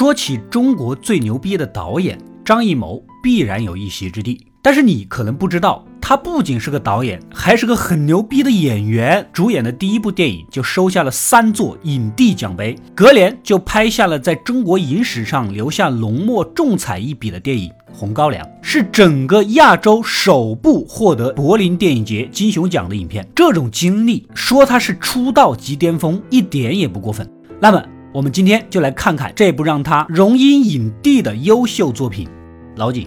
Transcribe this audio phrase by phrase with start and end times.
[0.00, 4.46] 说起中国最牛逼的导演张艺谋，必然有一席之地。
[4.62, 9.28] 但是你可能不知道，他不仅是个导演，还是个很牛逼的演员。
[9.30, 23.28] 主演的第一部电影就收下了三座影帝奖杯，隔年就拍下了在中国影史上留下浓墨重彩一笔的电影《红高粱》，是整个亚洲首部获得柏林电影节金熊奖的影片。
[23.34, 27.30] 这种经历，说他是出道即巅峰，一点也不过分。
[27.60, 27.84] 那么。
[28.12, 32.26] 我们今天就来看看这部让他荣膺影帝的优秀作品
[32.74, 33.06] 《老井》。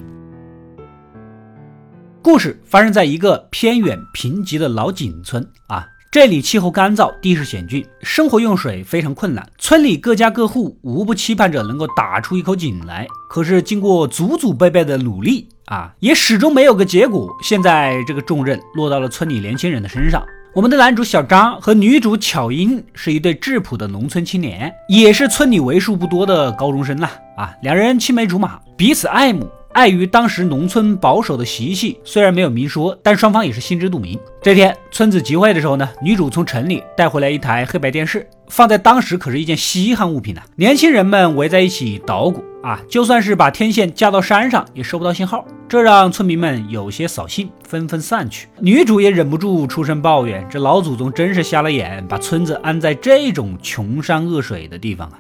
[2.22, 9.46] 故事发生在一个偏远贫瘠的老井村啊，这里气候干燥，地势险峻，生活用水非常困难。
[9.58, 17.30] 村里各家各户无不期盼着能够打出一口井来，可是经过祖祖辈辈的努力啊，也始终没有个结果。
[17.44, 20.24] 现在这个重任落到了村里年轻人的身上。
[20.56, 27.10] 我们的男主小张和女主巧英是一对质朴的农村青年，也是村里为数不多的高中生呐。
[27.36, 29.50] 啊，两人青梅竹马，彼此爱慕。
[29.72, 34.20] 碍于当时农村保守的习气，虽然没有明说，但双方也是心知肚明。
[34.44, 40.42] 这天村子集会的时候呢，女主从城里带回来一台黑白电视，放在当时可是一件稀罕物品呐。
[40.58, 48.48] 年轻人们围在一起捣鼓啊，就算是把天线架到山上，也收不到信号，这让村民们有些扫兴，纷纷散去。
[48.60, 55.20] 女主也忍不住出声抱怨：“这老祖宗真是瞎了眼，把村子安在这种穷山恶水的地方啊！”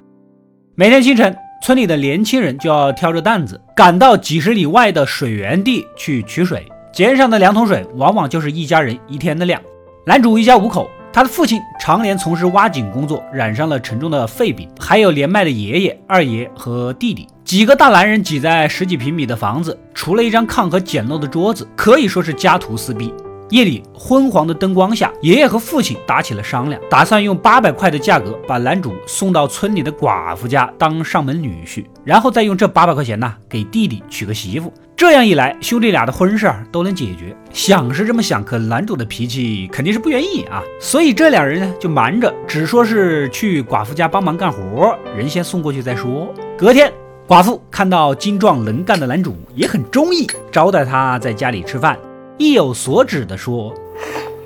[0.78, 1.36] 每天清晨。
[1.64, 9.61] 村里的年轻人就要挑着担子赶到几十里外的水源地去取水，肩上的两桶水往往就是一家人一天的量。
[10.06, 23.14] 男主一家五口，他的父亲常年从事挖井工作，染上了沉重的肺病，还有年迈的爷爷、二爷和弟弟，几个大男人挤在十几平米的房子，除了一张炕和简陋的桌子，可以说是家徒四壁。
[23.52, 34.73] 夜里昏黄的灯光下，爷爷和父亲打起了商量，打算用八百块的价格把男主送到村里的寡妇家当上门女婿，然后再用这八百块钱呢给弟弟娶个媳妇。
[35.03, 37.36] 这样一来，兄弟俩的婚事儿都能解决。
[37.52, 46.33] 想是这么想，可男主的脾气肯定是不愿意啊，所以这两人呢就瞒着，只说是去寡妇家帮忙干活，人先送过去再说。
[46.58, 46.89] 隔天，
[47.27, 51.99] 寡妇看到精壮能干的男主，也很中意，招待他在家里吃饭。
[52.37, 53.73] 意有所指地说：“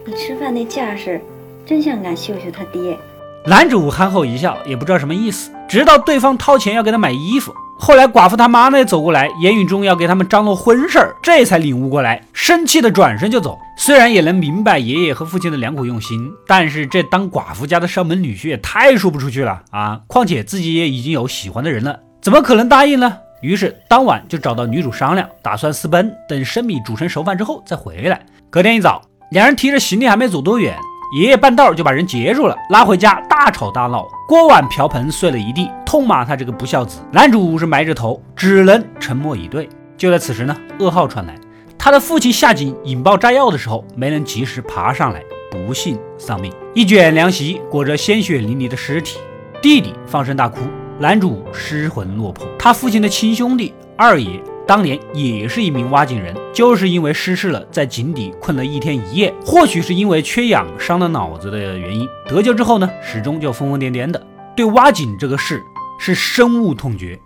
[0.05, 1.21] 你吃饭那架势，
[1.67, 2.97] 真像俺秀秀他爹。”
[3.45, 5.51] 男主憨厚一笑，也不知道什么意思。
[5.69, 13.57] 直到对方掏钱要给他买衣服，后来寡妇他妈呢走过来，言语中要给他们张罗婚事儿，这才领悟过来，生气的转身就走。
[13.77, 20.01] 虽然也能明白爷爷和父亲的良苦用心，但是这当寡妇家的上门女婿也太说不出去了啊！
[20.07, 23.17] 况且自己也已经有喜欢的人了，怎么可能答应呢？
[23.41, 28.19] 于是当晚就找到女主商量，打算私奔，等生米煮成熟饭之后再回来。
[28.49, 30.75] 隔天一早，两人提着行李还没走多远，
[31.13, 36.99] 爷爷半道就把人截住了，拉回家大吵大闹，锅碗瓢盆碎了一地，痛骂他这个不孝子。
[37.11, 39.69] 男主是埋着头，只能沉默以对。
[39.95, 41.33] 就在此时呢，噩耗传来，
[41.77, 46.51] 他的父亲下井引爆炸药的时候没能及时爬上来，不幸丧命。
[46.75, 49.17] 一卷凉席裹着鲜血淋漓的尸体，
[49.61, 50.59] 弟弟放声大哭。
[50.99, 62.05] 男主失魂落魄，他父亲的亲兄弟二爷当年也是一名挖井人，就是因为失事了，在井底困了一天一夜，或许是因为缺氧伤了脑子的原因。
[62.27, 64.21] 得救之后呢，始终就疯疯癫癫的，
[64.57, 65.63] 对挖井这个事
[65.97, 67.17] 是深恶痛绝。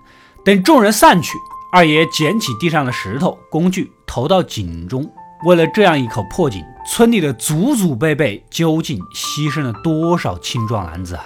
[0.46, 1.36] 等众人散去，
[1.74, 5.12] 二爷捡起地上的石头工具，投到井中。
[5.44, 11.26] 为了这样一口破井，村里的祖祖辈辈究竟牺牲了多少青壮男子啊？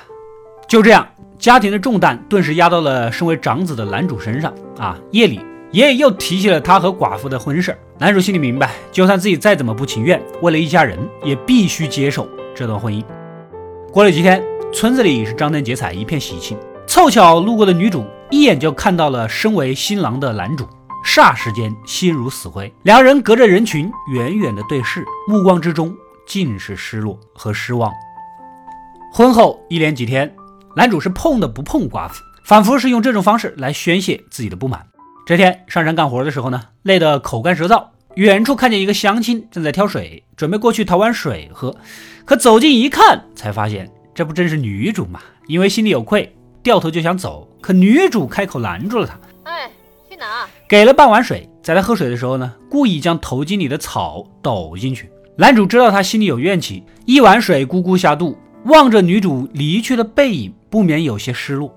[0.67, 1.05] 就这样。
[1.37, 4.97] 家庭的重担顿时压到了身为长子的男主身上啊！
[5.11, 5.41] 夜里，
[5.75, 7.77] 爷爷又提起了他和寡妇的婚事。
[7.99, 12.25] 男主心里明白，就算自己再怎么不情愿，为了一家人，也必须接受
[12.55, 13.03] 这段婚姻。
[13.91, 14.41] 过了几天，
[14.73, 16.57] 村子里是张灯结彩，一片喜庆。
[16.87, 20.65] 凑巧路过的女主一眼就看到了身为新郎的男主，
[21.05, 22.73] 霎时间心如死灰。
[22.83, 25.93] 两人隔着人群远远的对视，目光之中
[26.25, 27.91] 尽是失落和失望。
[29.11, 30.33] 婚后一连几天。
[30.73, 34.85] 男主是碰都不碰寡妇，仿佛是用这种方式来宣泄自己的不满。
[35.25, 37.83] 这天上山干活的时候呢，累得口干舌燥，
[38.13, 41.75] 远处看见一个乡亲正在挑水，准备过去讨碗水喝。
[42.25, 45.19] 可走近一看，才发现这不正是女主吗？
[45.47, 46.31] 因为心里有愧，
[46.61, 49.19] 掉头就想走，可女主开口拦住了他
[49.49, 49.67] ：“哎，
[50.07, 55.09] 去哪？”给了半碗水，在他喝水的时候呢，故意将头巾里的草抖进去。
[55.37, 58.37] 男主知道他心里有怨气，一碗水咕咕下肚。
[58.65, 61.75] 望着女主离去的背影，不免有些失落。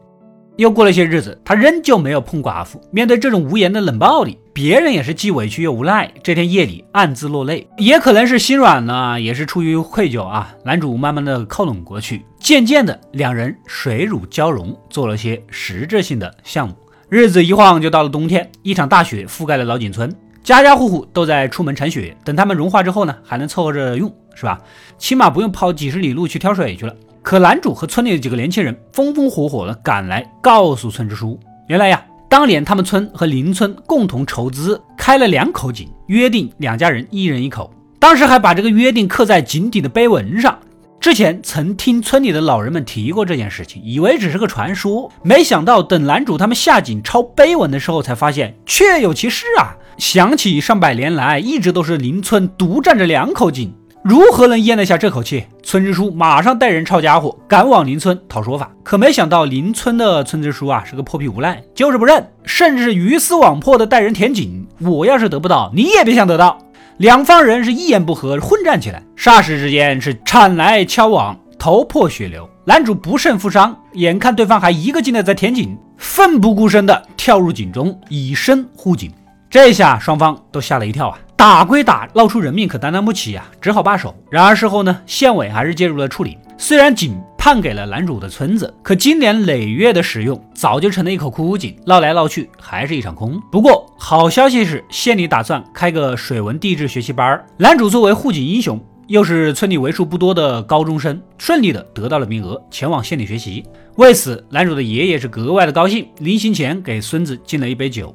[0.59, 2.83] 又过了些日子，他仍旧没有碰寡妇。
[2.91, 6.13] 面对这种无言的冷暴力，别人也是既委屈又无奈。
[6.21, 10.53] 这天夜里暗自落泪，也可能是心软了，也是出于愧疚啊。
[10.65, 16.75] 男主慢慢的靠拢过去，渐渐的，两人水乳交融，做了些实质性的项目。
[17.09, 20.13] 日子一晃就到了冬天，一场大雪覆盖了老井村，
[20.43, 24.61] 家家户户都在出门铲雪，等它们融化之后呢，还能凑合着用，是吧？
[24.99, 26.93] 起码不用跑几十里路去挑水去了。
[27.29, 40.59] 可男主和村里的几个年轻人风风火火的赶来，告诉村支书，原来呀，当年他们村和邻村共同筹资开了两口井，约定两家人一人一口，当时还把这个约定刻在井底的碑文上。
[40.99, 49.77] 之前曾听村里的老人们提过这件事情，以为只是个传说，没想到等男主他们下井抄碑文的时候，才发现确有其事啊！
[49.99, 53.75] 想起上百年来一直都是邻村独占着两口井，
[54.09, 55.45] 如何能咽得下这口气？
[55.63, 58.73] 村支书马上带人抄家伙，赶往邻村讨说法。
[58.83, 64.67] 可没想到邻村的村支书啊是个泼皮无赖，就是不认，甚至是鱼死网破的带人填井。
[64.79, 66.57] 我要是得不到，你也别想得到。
[66.97, 72.49] 两方人是一言不合混战起来，霎时之间是铲来敲往，头破血流。
[72.65, 79.13] 男主不慎负伤，眼看对方还一个劲的在填井，奋不顾身的跳入井中，以身护井。
[79.51, 81.19] 这下双方都吓了一跳啊！
[81.39, 84.13] 打归打，闹出人命可担当不起啊，只好罢手。
[84.29, 86.37] 然而事后呢，县委还是介入了处理。
[86.59, 93.41] 虽然井判给了男主的村子，可经年累月的使用，早就成了一口枯井，闹来闹去还是一场空。
[93.53, 103.65] 不过好消息是，县里打算开个水文地质学习班，男主作为护井英雄，又是村里为数不多的高中生，顺利的得到了名额，前往县里学习。
[103.95, 108.13] 为此，男主的爷爷是格外的高兴，临行前给孙子敬了一杯酒，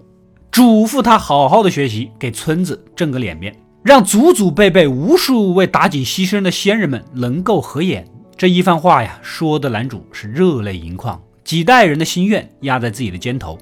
[0.54, 8.06] 嘱咐他好好的学习，给村子挣个脸面，让祖祖辈辈无数为打井牺牲的先人们能够合眼。
[8.38, 13.58] 这一番话呀，说的男主是热泪盈眶，几代人的心愿压在自己的肩头。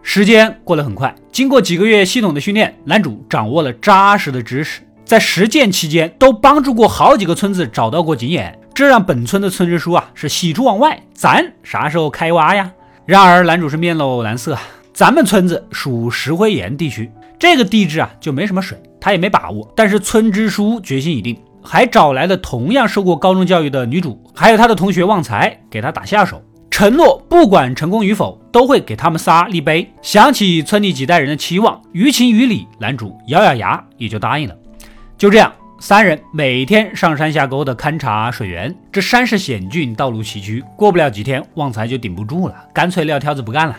[0.00, 10.98] 时间过得很快，经过几个月系统的训练，男主掌握了扎实的知识，在实践期间都帮助过好几个村子找到过井眼，这让本村的村支书啊是喜出望外。
[11.12, 12.72] 咱啥时候开挖呀？
[13.04, 14.56] 然而男主是面露难色，
[14.92, 19.72] 咱们村子属石灰岩地区，这个地质啊就没什么水，他也没把握。
[19.74, 21.36] 但是村支书决心已定。
[21.64, 29.88] 还找来了同样受过高中教育的女主，还有他的同学旺财给他打下手，承诺不管成功与否，都会给他们仨立碑。
[30.02, 34.56] 想起村里几代人的期望，于情于理，男主咬咬牙也就答应了。
[35.16, 38.74] 就这样，三人每天上山下沟的勘察水源。
[38.90, 43.76] 这山势险峻，道路崎岖，过不了几天，旺财就顶不住了，干脆撂挑子不干了。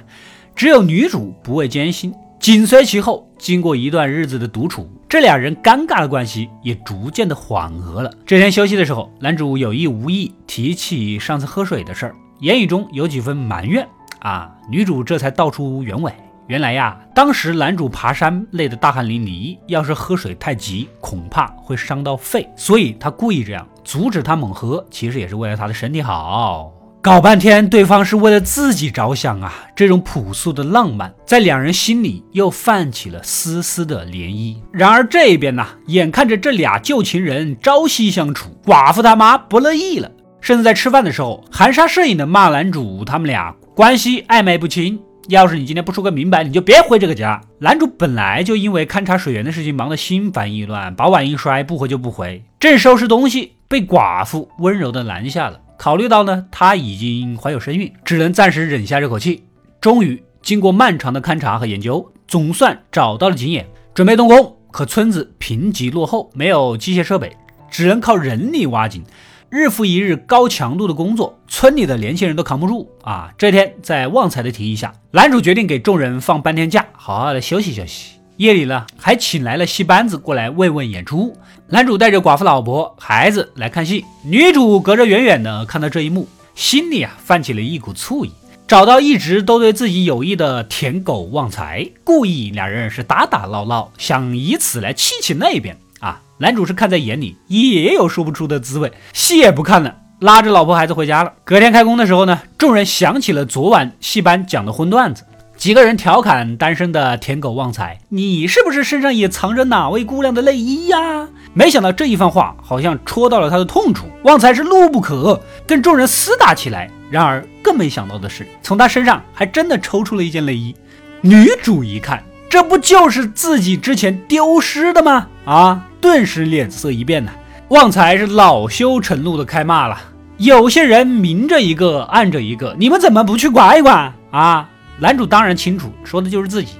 [0.55, 2.13] 只有女主不畏艰辛。
[2.39, 8.11] 紧随其后，经过一段日子的独处，这俩人尴尬的关系也逐渐的缓和了。
[8.25, 13.87] 这天休息的时候，男主有意无意提起上次喝水的事儿，言语中有几分埋怨
[14.19, 14.53] 啊。
[14.69, 16.11] 女主这才道出原委，
[16.47, 26.73] 原来呀，当时男主爬山累得大汗淋漓，要是喝水太急，恐怕会伤到肺，所以他故意这样阻止他猛喝，其实也是为了他的身体好。
[27.03, 29.53] 搞半天，对方是为了自己着想啊！
[29.75, 34.55] 这种朴素的浪漫，在两人心里又泛起了丝丝的涟漪。
[34.71, 40.09] 然而这边呢，眼看着这俩旧情人朝夕相处，寡妇他妈不乐意了，
[40.39, 44.97] 甚至在吃饭的时候含沙射影的骂男主他们俩关系暧昧不清。
[45.27, 47.41] 要是你今天不说个明白，你就别回这个家。
[47.59, 52.45] 男主本来就因为勘察水源的事情忙得心烦意乱，把碗一摔，不回就不回。
[52.61, 55.59] 正收拾东西，被寡妇温柔的拦下了。
[55.83, 59.43] 考虑到呢，她已经怀有身孕，只能暂时忍下这口气。
[59.81, 64.55] 终于，经过漫长的勘察和研究，总算找到了井眼，准备动工。
[64.71, 67.35] 可村子贫瘠落后，没有机械设备，
[67.69, 69.03] 只能靠人力挖井。
[69.49, 73.33] 日复一日高强度的工作，村里的年轻人都扛不住啊！
[73.37, 78.22] 这天，在旺财的提议下，男主决定给众人放半天假，好好的休息休息。
[78.43, 81.33] 夜里呢，还请来了戏班子过来慰问演出。
[81.69, 88.31] 男主带着寡妇老婆、孩子来看戏，女主隔着远远的看到这一幕，心里啊泛起了一股醋意。
[88.67, 96.19] 找到一直都对自己有意的舔狗旺财，故意两人是打打闹闹，想以此来气气那边啊。
[96.39, 101.31] 男主是看在眼里，也有说不出的滋味，戏也不看了，拉着老婆孩子回家了。
[101.45, 105.23] 隔天开工的时候呢，众人想起了昨晚戏班讲的荤段子。
[105.55, 116.89] 几个人调侃单身的舔狗旺财：“你是不是身上也藏着哪位姑娘的内衣呀？”没想到这一番话好像戳到了他的痛处，旺财是怒不可遏，跟众人厮打起来。
[117.09, 120.75] 然而更没想到的是，从他身上还真的抽出了一件内衣。
[121.21, 125.27] 女主一看，这不就是自己之前丢失的吗？
[125.45, 125.87] 啊！
[126.01, 127.31] 顿时脸色一变呐，
[127.69, 129.97] 旺财是恼羞成怒的开骂了
[130.37, 134.69] ：“有些人明着一个，暗着一个，你们怎么不去管一管啊？”
[134.99, 136.75] 男主当然清楚，说的就是自己，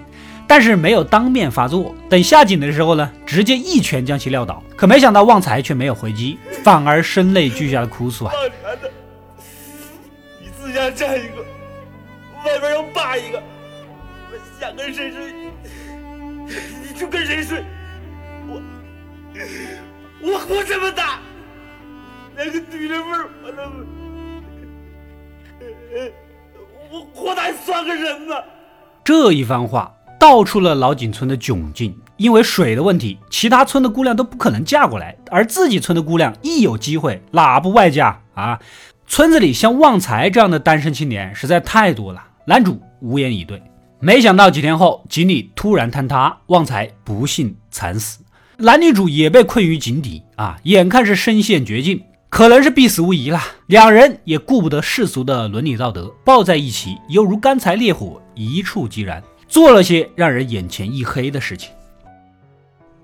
[0.48, 1.96] 但是没有当面发作。
[2.10, 4.64] 等下井的时候呢，直接一拳将其撂倒。
[4.76, 8.34] 可没想到旺财却没有回击， 反而声泪俱下的哭诉啊！
[10.42, 11.42] 你自家占一个，
[12.46, 13.42] 外边又霸一个，
[14.60, 17.64] 想跟谁睡你就跟谁睡。
[18.48, 18.62] 我
[20.22, 21.20] 我活这么大，
[22.38, 23.64] 连个女人味儿我都
[26.94, 28.36] 我活的还算个人吗？
[29.04, 31.98] 这一番话道出了老井村的窘境。
[32.18, 38.60] 因为水的问题，其他村的姑娘都不可能嫁过来，而自己村的姑娘一有机会，哪不外嫁啊？
[39.08, 42.24] 村子里像旺财这样的单身青年实在太多了。
[42.46, 43.60] 男主无言以对。
[44.00, 48.20] 没想到几天后，井里突然坍塌，旺财不幸惨死，
[48.58, 52.04] 男女主也被困于井底啊，眼看是身陷绝境，
[52.34, 53.40] 可能是必死无疑了。
[53.68, 61.70] 两人也顾不得世俗的伦理道德，抱在一起，犹如干柴烈火，一触即燃，做了些让人眼前一黑的事情。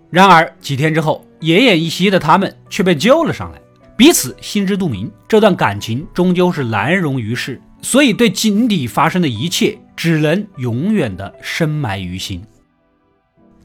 [0.09, 3.61] 然而几天之后，奄奄一息的他们却被救了上来，
[3.95, 12.43] 彼此心知肚明，这段感情终究是难容于世，所以对井底发生的一切只能永远的深埋于心。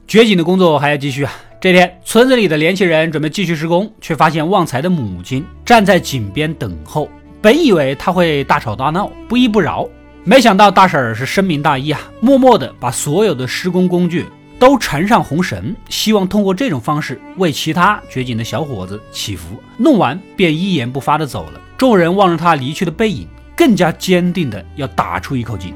[0.05, 1.33] 掘井的工作还要继续啊！
[1.65, 7.09] 这天，村子里的年轻人准备继续施工，却发现旺财的母亲站在井边等候。
[7.41, 9.89] 本以为他会大吵大闹，不依不饶，
[10.23, 14.27] 没想到大婶儿是深明大义啊，默默的把所有的施工工具。
[14.59, 19.59] 都缠上红绳，希望通过这种方式为其他掘井的小伙子祈福。
[19.75, 21.59] 弄完便一言不发的走了。
[21.75, 25.73] 众人望着他离去的背影，更加坚定的要打出一口井。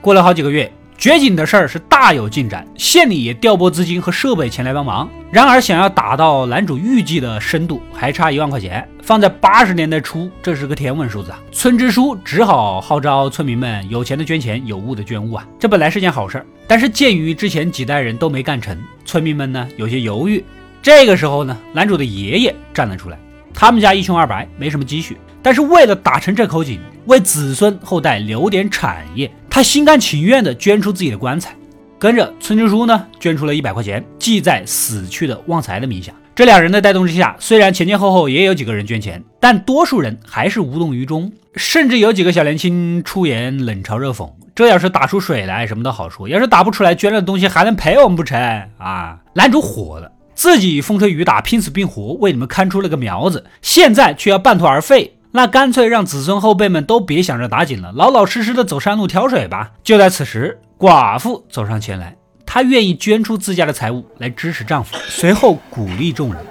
[0.00, 0.72] 过了好几个月。
[1.02, 5.10] 掘井的事儿是大有进展，县里也调拨资金和设备前来帮忙。
[5.32, 8.88] 然而，想要打到男主预计的深度，还差一万块钱。
[9.02, 11.40] 放在八十年代初，这是个天文数字啊！
[11.50, 15.44] 村支书只好号召村民们有钱的捐钱，有物的捐物啊！
[15.58, 20.44] 这本来是件好事儿，但是鉴于之前几代人都没干成，村民们呢有些犹豫。
[20.80, 23.18] 这个时候呢，男主的爷爷站了出来，
[23.52, 25.16] 他们家一穷二白，没什么积蓄。
[25.44, 31.54] 但是为了打成这口井，为子孙后代留点产业，他心甘情愿地捐出自己的棺材。
[31.98, 36.10] 跟着村支书呢，捐出了一百块钱，记在死去的旺财的名下。
[36.34, 48.40] 这两人的带动之下，虽然前前后后也有几个人捐钱，但多数人还是无动于衷，甚至有几个小年轻出言冷嘲热讽：“这要是打出水来，什么都好说；要是打不出来，捐了东西还能赔我们不成？”
[48.80, 55.12] 啊，男主火了，自己风吹雨打，拼死拼活为你们看出了个苗子，现在却要半途而废。
[55.34, 59.72] 那干脆让子孙后辈们都别想着打井了，老老实实的走山路挑水吧。
[59.82, 66.44] 就在此时，寡妇走上前来，她愿意捐出自家的财物来支持丈夫，随后鼓励众人：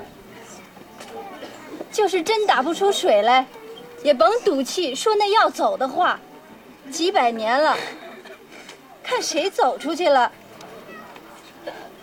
[1.92, 3.46] 就是真打不出水来，
[4.04, 6.20] 也甭赌气说那要走的话。
[6.90, 7.78] 几百年了，
[9.04, 10.32] 看谁走出去了。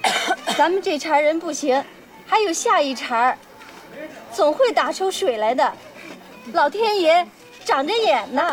[0.57, 1.83] 咱们这茬人不行，
[2.25, 3.37] 还有下一茬，
[4.33, 5.73] 总会打出水来的。
[6.53, 7.27] 老天爷
[7.65, 8.51] 长着眼呢。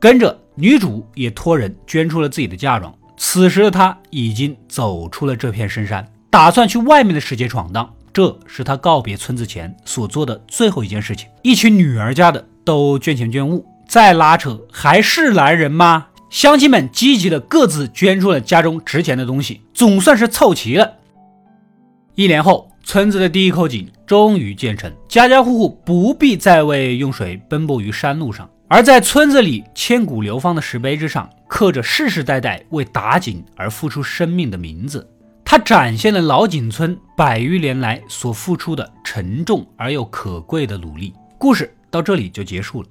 [0.00, 2.94] 跟着女主也托人捐出了自己的嫁妆。
[3.18, 7.94] 此时的她已经走出了这片深山，打算去外面的世界闯荡。
[8.12, 11.28] 这是她告别村子前所做的最后一件事情。
[11.42, 16.06] 一群女儿家的都捐钱捐物，再拉扯还是男人吗？
[16.30, 20.97] 乡亲们积极的各自捐出了家中值钱的东西，总算是凑齐了。
[22.18, 35.08] 一年后，村子的第一口井终于建成，家家户户不必再为用水奔波于山路上，而在村子里千古流芳的石碑之上，刻着世世代代为打井而付出生命的名字。
[35.44, 41.14] 它展现了老井村百余年来所付出的沉重而又可贵的努力。
[41.38, 42.88] 故事到这里就结束了。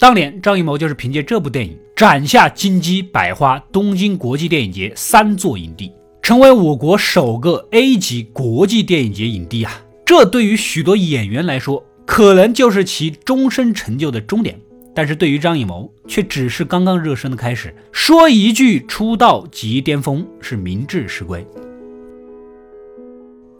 [0.00, 5.92] 当年张艺谋就是凭借这部电影斩下金鸡、百花、东京国际电影节三座影帝。
[6.24, 9.78] 成为我国首个 A 级国际电影节影帝啊！
[10.06, 14.58] 这对于许多演员来说，可能就是其终身成就的终点。
[14.94, 17.76] 但是对于张艺谋，却只是刚刚热身的开始。
[17.92, 21.46] 说一句出道即巅峰，是名至实归。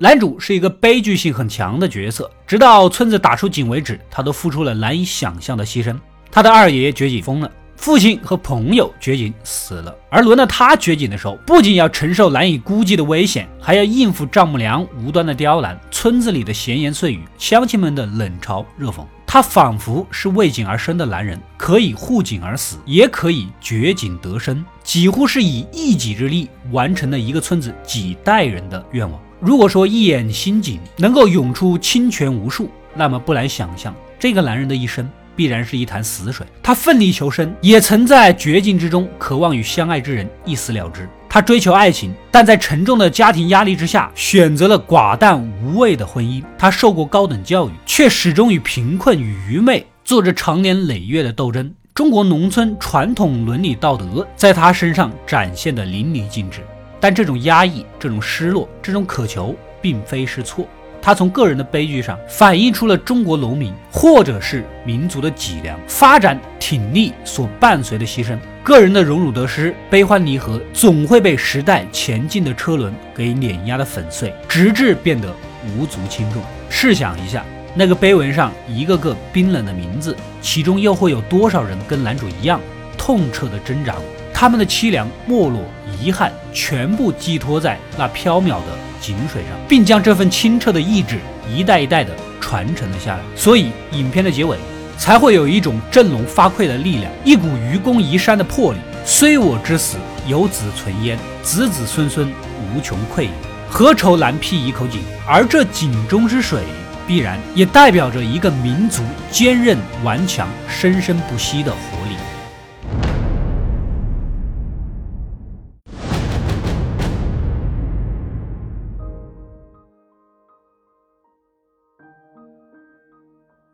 [0.00, 5.94] 男主是一个悲剧性很强的角色，直到村子打出井为止，他都付出了难以想象的牺牲。
[6.30, 7.52] 他的二爷掘井疯了。
[7.76, 19.04] 父亲和朋友掘井死了，而轮到他掘井的时候，不仅要承受难以估计的危险，还要应付丈母娘无端的刁难、村子里的闲言碎语、乡亲们的冷嘲热讽。
[19.26, 29.20] 他仿佛是为井而生的男人，可以护井而死，也可以掘井得生，几乎是以一己之力完成了一个村子几代人的愿望。
[29.40, 35.10] 如果说一眼新井能够涌出清泉无数，那么不难想象，这个男人的一生。
[35.36, 36.46] 必然是一潭死水。
[36.62, 41.08] 他奋力求生，也曾在绝境之中渴望与相爱之人一死了之。
[41.28, 46.42] 他追求爱情，但在沉重的家庭压力之下，选择了寡淡无味的婚姻。
[46.56, 56.60] 他受过高等教育，却始终与贫困与愚昧做着长年累月的斗争，中国农村传统伦理道德在他身上展现的淋漓尽致。
[57.00, 60.66] 但这种压抑、这种失落、这种渴求，并非是错。
[61.04, 68.38] 他从个人的悲剧上反映出了中国农民或者是民族的脊梁、发展挺立所伴随的牺牲。
[68.62, 75.30] 个人的荣辱得失、悲欢离合，总会被时代前进的车轮给碾压的粉碎，直至变得
[75.76, 76.42] 无足轻重。
[76.70, 77.44] 试想一下，
[77.74, 82.58] 那个碑文上一个个冰冷的名字，其中又会有多少人跟男主一样
[82.96, 83.96] 痛彻的挣扎？
[84.32, 85.60] 他们的凄凉、没落、
[86.00, 91.18] 遗憾，全部寄托在那缥缈的井水上，并将这份清澈的意志
[91.52, 93.20] 一代一代的传承了下来。
[93.36, 94.56] 所以，影片的结尾。
[94.96, 98.78] 才会有一种振聋发聩的力量，一股愚公移山的魄力。
[99.04, 99.96] 虽我之死，
[100.28, 102.32] 有子存焉，子子孙孙
[102.72, 103.30] 无穷匮也。
[103.68, 105.02] 何愁难辟一口井？
[105.26, 106.62] 而这井中之水，
[107.08, 112.14] 必然也代表着一个民族坚韧顽强、生生不息的活力。